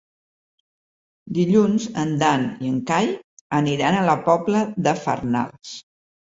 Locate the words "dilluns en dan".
1.39-2.47